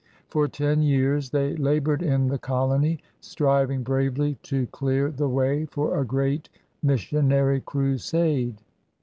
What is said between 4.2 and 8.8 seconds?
to dear the way for a great missionary crusade.